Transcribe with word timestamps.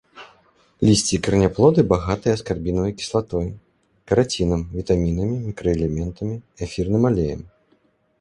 Лісце 0.87 1.09
і 1.15 1.17
караняплоды 1.25 1.83
багатыя 1.91 2.33
аскарбінавай 2.37 2.93
кіслатой, 3.01 3.47
карацінам, 4.13 4.61
вітамінамі, 4.79 5.37
мікраэлементамі, 5.51 6.35
эфірным 6.69 7.03
алеем. 7.13 7.41